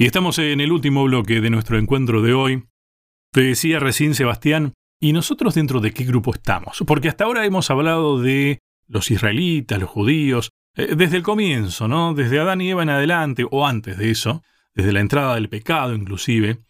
[0.00, 2.62] Y estamos en el último bloque de nuestro encuentro de hoy.
[3.32, 6.84] Te decía recién Sebastián, ¿y nosotros dentro de qué grupo estamos?
[6.86, 12.14] Porque hasta ahora hemos hablado de los israelitas, los judíos, eh, desde el comienzo, ¿no?
[12.14, 15.96] Desde Adán y Eva en adelante, o antes de eso, desde la entrada del pecado
[15.96, 16.60] inclusive.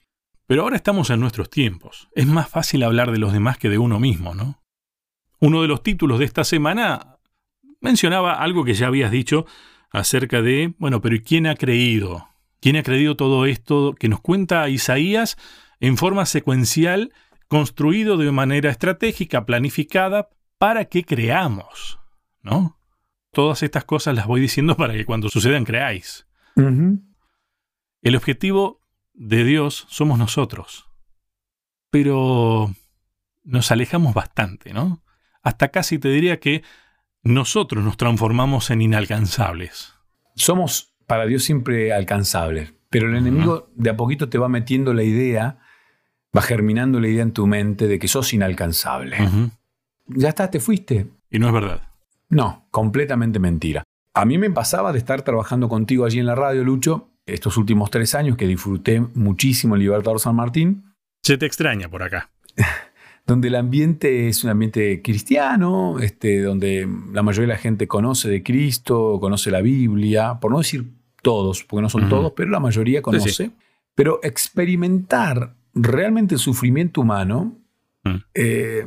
[0.47, 2.09] Pero ahora estamos en nuestros tiempos.
[2.15, 4.63] Es más fácil hablar de los demás que de uno mismo, ¿no?
[5.39, 7.19] Uno de los títulos de esta semana
[7.83, 9.45] mencionaba algo que ya habías dicho
[9.91, 12.27] acerca de, bueno, pero ¿y quién ha creído?
[12.61, 15.37] ¿Quién ha creído todo esto que nos cuenta Isaías
[15.81, 17.13] en forma secuencial,
[17.47, 21.99] construido de manera estratégica, planificada, para que creamos?
[22.43, 22.79] ¿No?
[23.33, 26.27] Todas estas cosas las voy diciendo para que cuando sucedan creáis.
[26.57, 28.81] El objetivo
[29.15, 30.89] de Dios somos nosotros.
[31.91, 32.75] Pero
[33.45, 35.03] nos alejamos bastante, ¿no?
[35.43, 36.65] Hasta casi te diría que
[37.23, 39.95] nosotros nos transformamos en inalcanzables.
[40.35, 45.03] Somos para Dios siempre alcanzables, pero el enemigo de a poquito te va metiendo la
[45.03, 45.59] idea,
[46.37, 49.17] va germinando la idea en tu mente de que sos inalcanzable.
[50.07, 51.07] Ya está, te fuiste.
[51.31, 51.83] Y no es verdad.
[52.29, 53.83] No, completamente mentira.
[54.13, 57.91] A mí me pasaba de estar trabajando contigo allí en la radio, Lucho, estos últimos
[57.91, 60.93] tres años que disfruté muchísimo en Libertador San Martín.
[61.23, 62.31] Se te extraña por acá.
[63.27, 68.29] donde el ambiente es un ambiente cristiano, este, donde la mayoría de la gente conoce
[68.29, 70.98] de Cristo, conoce la Biblia, por no decir
[71.29, 73.51] todos, porque no son todos, pero la mayoría conoce.
[73.95, 77.55] Pero experimentar realmente el sufrimiento humano
[78.03, 78.17] mm.
[78.33, 78.87] eh,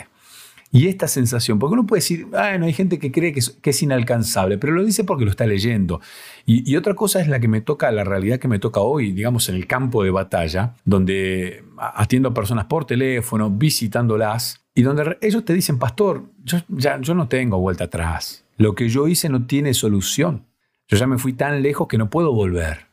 [0.70, 4.58] y esta sensación, porque uno puede decir, no hay gente que cree que es, inalcanzable,
[4.58, 6.02] pero lo dice porque lo está leyendo.
[6.44, 9.48] Y, otra cosa es la que me toca, la realidad que me toca hoy, digamos,
[9.48, 15.42] en el campo de batalla, donde atiendo a personas por teléfono, visitándolas, y donde ellos
[15.46, 18.44] te dicen, pastor, yo, ya, yo no tengo vuelta atrás.
[18.58, 20.51] Lo que yo hice no tiene solución.
[20.92, 22.84] Yo ya me fui tan lejos que no puedo volver.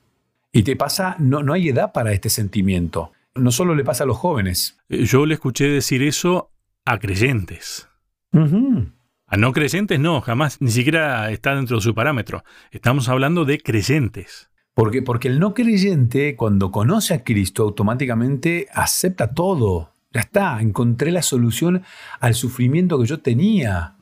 [0.53, 3.11] Y te pasa, no, no hay edad para este sentimiento.
[3.35, 4.77] No solo le pasa a los jóvenes.
[4.87, 6.49] Eh, yo le escuché decir eso
[6.85, 7.89] a creyentes.
[8.31, 12.45] A no creyentes no, jamás, ni siquiera está dentro de su parámetro.
[12.71, 14.49] Estamos hablando de creyentes.
[14.73, 19.91] Porque, porque el no creyente, cuando conoce a Cristo, automáticamente acepta todo.
[20.13, 21.83] Ya está, encontré la solución
[22.21, 23.97] al sufrimiento que yo tenía.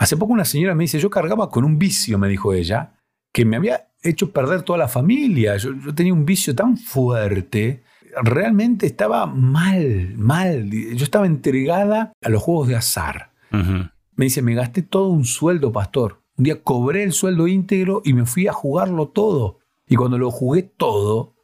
[0.00, 2.94] Hace poco una señora me dice, yo cargaba con un vicio, me dijo ella,
[3.32, 5.56] que me había hecho perder toda la familia.
[5.56, 7.82] yo tenía un vicio tan fuerte
[8.22, 10.70] realmente estaba mal, mal.
[10.70, 13.30] Yo estaba entregada a los juegos de azar.
[13.50, 16.22] Me dice, me gasté todo un sueldo, pastor.
[16.36, 19.58] Un día cobré el sueldo íntegro y me fui a jugarlo todo.
[19.88, 21.34] Y cuando lo jugué todo,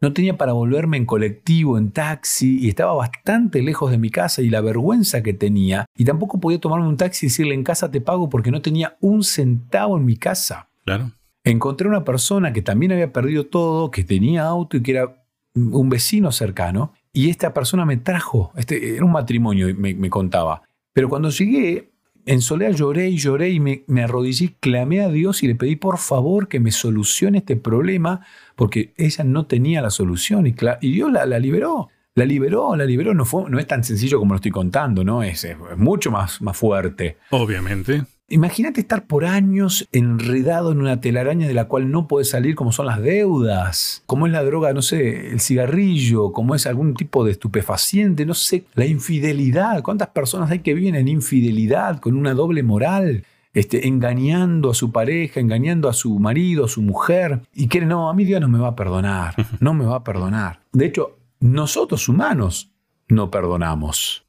[0.00, 4.42] no tenía para volverme en colectivo, en taxi, y estaba bastante lejos de mi casa
[4.42, 5.86] y la vergüenza que tenía.
[5.96, 8.96] Y tampoco podía tomarme un taxi y decirle en casa te pago porque no tenía
[9.00, 10.68] un centavo en mi casa.
[10.84, 11.12] Claro.
[11.44, 15.88] Encontré una persona que también había perdido todo, que tenía auto y que era un
[15.88, 20.62] vecino cercano, y esta persona me trajo, este, era un matrimonio, me, contaba.
[20.94, 21.90] Pero cuando llegué,
[22.24, 25.76] en soledad lloré y lloré y me, me, arrodillé, clamé a Dios y le pedí
[25.76, 28.24] por favor que me solucione este problema,
[28.56, 31.90] porque ella no tenía la solución y, y Dios la, la, liberó.
[32.14, 33.14] La liberó, la liberó.
[33.14, 35.22] No, fue, no es tan sencillo como lo estoy contando, ¿no?
[35.22, 37.16] Es, es mucho más, más fuerte.
[37.30, 38.04] Obviamente.
[38.28, 42.72] Imagínate estar por años enredado en una telaraña de la cual no puedes salir, como
[42.72, 47.24] son las deudas, como es la droga, no sé, el cigarrillo, como es algún tipo
[47.24, 49.82] de estupefaciente, no sé, la infidelidad.
[49.82, 53.24] ¿Cuántas personas hay que viven en infidelidad, con una doble moral?
[53.54, 58.08] Este, engañando a su pareja, engañando a su marido, a su mujer, y quiere, no,
[58.08, 60.60] a mí Dios no me va a perdonar, no me va a perdonar.
[60.72, 62.72] De hecho, nosotros humanos
[63.08, 64.24] no perdonamos,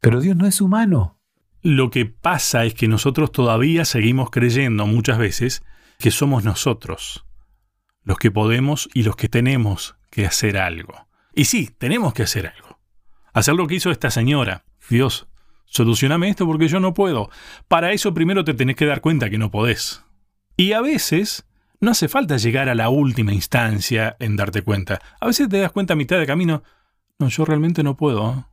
[0.00, 1.18] pero Dios no es humano.
[1.62, 5.62] Lo que pasa es que nosotros todavía seguimos creyendo muchas veces
[5.98, 7.24] que somos nosotros
[8.04, 11.06] los que podemos y los que tenemos que hacer algo.
[11.34, 12.78] Y sí, tenemos que hacer algo.
[13.32, 14.64] Hacer lo que hizo esta señora.
[14.90, 15.28] Dios,
[15.64, 17.30] solucioname esto porque yo no puedo.
[17.68, 20.04] Para eso primero te tenés que dar cuenta que no podés.
[20.56, 21.46] Y a veces
[21.80, 25.00] no hace falta llegar a la última instancia en darte cuenta.
[25.20, 26.62] A veces te das cuenta a mitad de camino,
[27.18, 28.32] no, yo realmente no puedo.
[28.32, 28.44] ¿eh?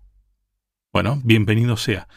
[0.93, 2.07] Bueno, bienvenido sea.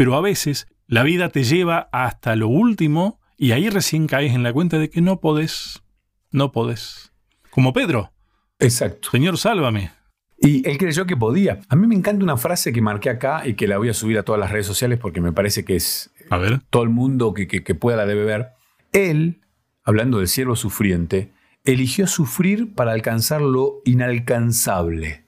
[0.00, 4.42] Pero a veces la vida te lleva hasta lo último y ahí recién caes en
[4.42, 5.82] la cuenta de que no podés,
[6.30, 7.12] no podés.
[7.50, 8.10] Como Pedro.
[8.58, 9.10] Exacto.
[9.10, 9.90] Señor, sálvame.
[10.38, 11.60] Y él creyó que podía.
[11.68, 14.16] A mí me encanta una frase que marqué acá y que la voy a subir
[14.16, 16.10] a todas las redes sociales porque me parece que es...
[16.30, 16.62] A ver.
[16.70, 18.52] Todo el mundo que, que, que pueda la debe ver.
[18.94, 19.42] Él,
[19.84, 25.26] hablando del siervo sufriente, eligió sufrir para alcanzar lo inalcanzable.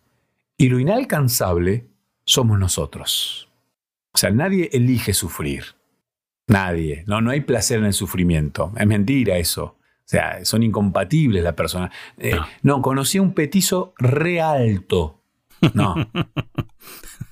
[0.56, 1.90] Y lo inalcanzable
[2.24, 3.51] somos nosotros.
[4.22, 5.64] O sea, nadie elige sufrir.
[6.46, 7.02] Nadie.
[7.08, 8.72] No, no hay placer en el sufrimiento.
[8.78, 9.64] Es mentira eso.
[9.64, 11.90] O sea, son incompatibles la persona.
[12.18, 12.46] Eh, no.
[12.76, 15.18] no, conocí a un petizo re alto.
[15.74, 15.96] No.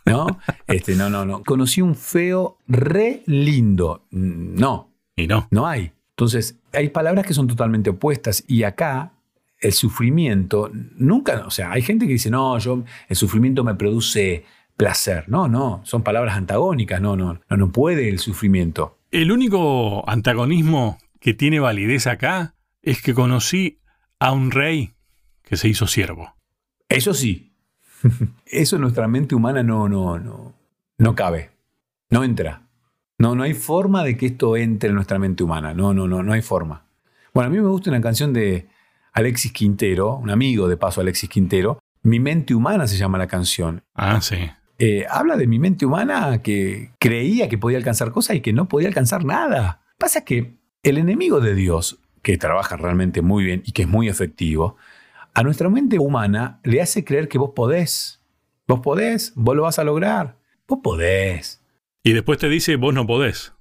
[0.05, 0.27] ¿No?
[0.67, 1.45] Este, no, no, no.
[1.45, 4.09] Conocí un feo re lindo.
[4.11, 4.93] No.
[5.15, 5.47] Y no.
[5.53, 5.93] No hay.
[6.17, 9.13] Entonces, hay palabras que son totalmente opuestas y acá
[9.61, 14.45] el sufrimiento nunca, o sea, hay gente que dice, no, yo, el sufrimiento me produce
[14.81, 15.25] placer.
[15.29, 18.99] No, no, son palabras antagónicas, no, no, no, no puede el sufrimiento.
[19.11, 23.79] El único antagonismo que tiene validez acá es que conocí
[24.19, 24.95] a un rey
[25.43, 26.35] que se hizo siervo.
[26.89, 27.53] Eso sí,
[28.47, 30.55] eso en nuestra mente humana no, no, no,
[30.97, 31.51] no cabe,
[32.09, 32.63] no entra.
[33.19, 35.75] No, no hay forma de que esto entre en nuestra mente humana.
[35.75, 36.87] No, no, no, no hay forma.
[37.35, 38.67] Bueno, a mí me gusta una canción de
[39.13, 41.81] Alexis Quintero, un amigo de paso Alexis Quintero.
[42.03, 43.83] Mi mente humana se llama la canción.
[43.95, 44.39] Ah, sí.
[44.83, 48.67] Eh, habla de mi mente humana que creía que podía alcanzar cosas y que no
[48.67, 49.83] podía alcanzar nada.
[49.99, 54.09] Pasa que el enemigo de Dios, que trabaja realmente muy bien y que es muy
[54.09, 54.79] efectivo,
[55.35, 58.23] a nuestra mente humana le hace creer que vos podés.
[58.67, 60.39] Vos podés, vos lo vas a lograr.
[60.67, 61.63] Vos podés.
[62.03, 63.53] Y después te dice, vos no podés.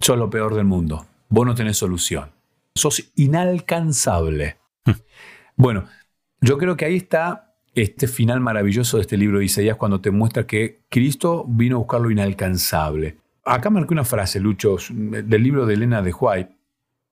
[0.00, 1.08] Sos lo peor del mundo.
[1.28, 2.30] Vos no tenés solución.
[2.76, 4.58] Sos inalcanzable.
[4.84, 4.92] Hmm.
[5.56, 5.86] bueno,
[6.40, 10.10] yo creo que ahí está este final maravilloso de este libro de Isaías cuando te
[10.10, 13.18] muestra que Cristo vino a buscar lo inalcanzable.
[13.44, 16.56] Acá marqué una frase, Lucho, del libro de Elena de White.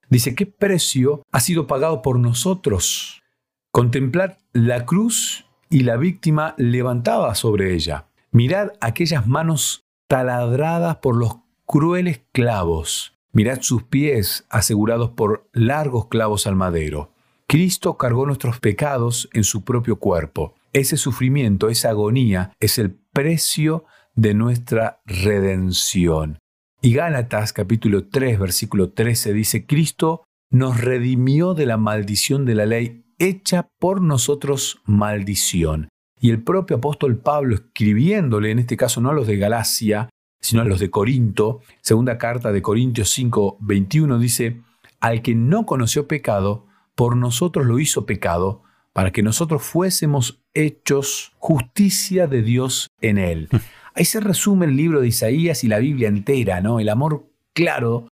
[0.09, 3.23] Dice, ¿qué precio ha sido pagado por nosotros?
[3.71, 8.07] Contemplad la cruz y la víctima levantada sobre ella.
[8.31, 13.17] Mirad aquellas manos taladradas por los crueles clavos.
[13.33, 17.11] Mirad sus pies asegurados por largos clavos al madero.
[17.49, 20.55] Cristo cargó nuestros pecados en su propio cuerpo.
[20.73, 23.85] Ese sufrimiento, esa agonía, es el precio
[24.15, 26.39] de nuestra redención.
[26.81, 32.65] Y Gálatas capítulo 3 versículo 13 dice, Cristo nos redimió de la maldición de la
[32.65, 35.87] ley hecha por nosotros maldición.
[36.19, 40.09] Y el propio apóstol Pablo escribiéndole, en este caso no a los de Galacia,
[40.41, 44.61] sino a los de Corinto, segunda carta de Corintios 5, 21, dice,
[44.99, 46.66] al que no conoció pecado,
[46.97, 53.49] por nosotros lo hizo pecado, para que nosotros fuésemos hechos justicia de Dios en él.
[53.93, 56.79] Ahí se resume el libro de Isaías y la Biblia entera, ¿no?
[56.79, 58.07] El amor claro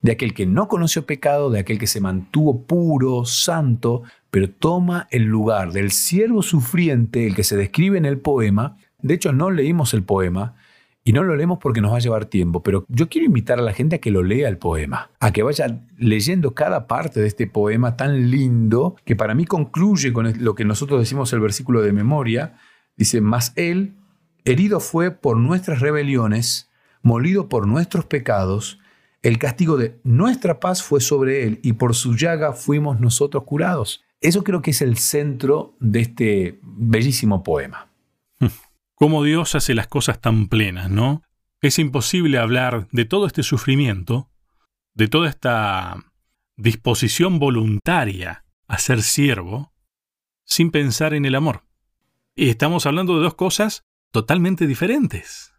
[0.00, 5.06] de aquel que no conoció pecado, de aquel que se mantuvo puro, santo, pero toma
[5.10, 8.78] el lugar del siervo sufriente, el que se describe en el poema.
[9.02, 10.54] De hecho, no leímos el poema
[11.10, 13.62] y no lo leemos porque nos va a llevar tiempo, pero yo quiero invitar a
[13.62, 17.26] la gente a que lo lea el poema, a que vaya leyendo cada parte de
[17.26, 21.82] este poema tan lindo, que para mí concluye con lo que nosotros decimos el versículo
[21.82, 22.60] de memoria.
[22.96, 23.96] Dice, mas él,
[24.44, 26.70] herido fue por nuestras rebeliones,
[27.02, 28.78] molido por nuestros pecados,
[29.22, 34.04] el castigo de nuestra paz fue sobre él y por su llaga fuimos nosotros curados.
[34.20, 37.88] Eso creo que es el centro de este bellísimo poema.
[39.00, 41.22] Cómo Dios hace las cosas tan plenas, ¿no?
[41.62, 44.28] Es imposible hablar de todo este sufrimiento,
[44.92, 45.96] de toda esta
[46.58, 49.72] disposición voluntaria a ser siervo,
[50.44, 51.62] sin pensar en el amor.
[52.34, 55.54] Y estamos hablando de dos cosas totalmente diferentes.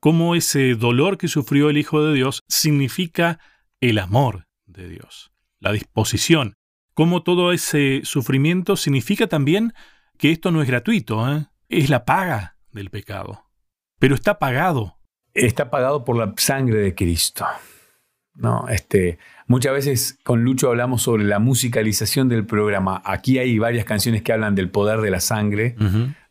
[0.00, 3.38] Cómo ese dolor que sufrió el Hijo de Dios significa
[3.82, 6.54] el amor de Dios, la disposición,
[6.94, 9.74] cómo todo ese sufrimiento significa también
[10.16, 11.48] que esto no es gratuito, ¿eh?
[11.68, 13.44] Es la paga del pecado.
[13.98, 14.98] Pero está pagado.
[15.34, 17.46] Está pagado por la sangre de Cristo.
[18.34, 23.00] No, este, muchas veces con Lucho hablamos sobre la musicalización del programa.
[23.04, 25.74] Aquí hay varias canciones que hablan del poder de la sangre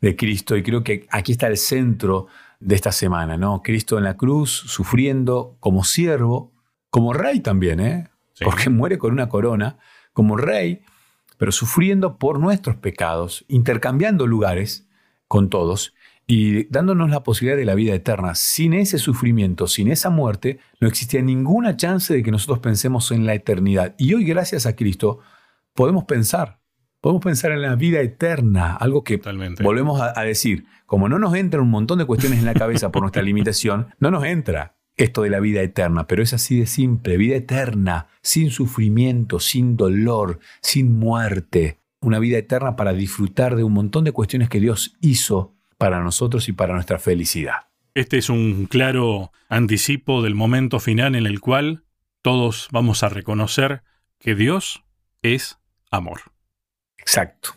[0.01, 2.27] de Cristo y creo que aquí está el centro
[2.59, 3.61] de esta semana, ¿no?
[3.63, 6.53] Cristo en la cruz, sufriendo como siervo,
[6.91, 8.09] como rey también, ¿eh?
[8.43, 9.77] Porque muere con una corona,
[10.13, 10.81] como rey,
[11.37, 14.84] pero sufriendo por nuestros pecados, intercambiando lugares
[15.27, 15.93] con todos
[16.27, 18.35] y dándonos la posibilidad de la vida eterna.
[18.35, 23.25] Sin ese sufrimiento, sin esa muerte, no existía ninguna chance de que nosotros pensemos en
[23.25, 23.95] la eternidad.
[23.97, 25.19] Y hoy, gracias a Cristo,
[25.73, 26.59] podemos pensar,
[26.99, 29.21] podemos pensar en la vida eterna, algo que
[29.61, 32.91] volvemos a, a decir, como no nos entra un montón de cuestiones en la cabeza
[32.91, 36.65] por nuestra limitación, no nos entra esto de la vida eterna, pero es así de
[36.65, 43.63] simple, vida eterna, sin sufrimiento, sin dolor, sin muerte, una vida eterna para disfrutar de
[43.63, 47.67] un montón de cuestiones que Dios hizo para nosotros y para nuestra felicidad.
[47.93, 51.83] Este es un claro anticipo del momento final en el cual
[52.21, 53.83] todos vamos a reconocer
[54.19, 54.83] que Dios
[55.21, 55.59] es
[55.91, 56.21] amor.
[56.97, 57.51] Exacto.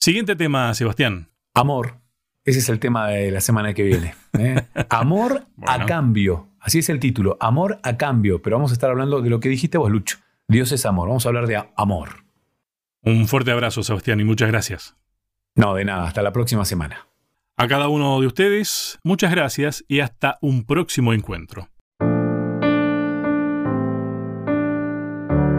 [0.00, 1.30] Siguiente tema, Sebastián.
[1.54, 2.00] Amor.
[2.44, 4.14] Ese es el tema de la semana que viene.
[4.38, 4.66] ¿eh?
[4.90, 6.50] Amor a cambio.
[6.60, 9.48] Así es el título, Amor a cambio, pero vamos a estar hablando de lo que
[9.48, 11.08] dijiste vos, Lucho, Dios es amor.
[11.08, 12.23] Vamos a hablar de amor.
[13.04, 14.96] Un fuerte abrazo, Sebastián, y muchas gracias.
[15.54, 16.08] No, de nada.
[16.08, 17.06] Hasta la próxima semana.
[17.56, 21.68] A cada uno de ustedes, muchas gracias y hasta un próximo encuentro.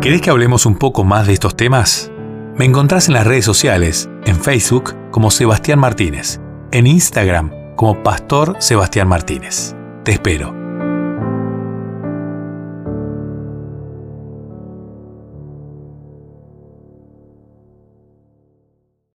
[0.01, 2.11] ¿Querés que hablemos un poco más de estos temas?
[2.57, 6.39] Me encontrás en las redes sociales, en Facebook como Sebastián Martínez,
[6.71, 9.75] en Instagram como Pastor Sebastián Martínez.
[10.03, 10.64] Te espero.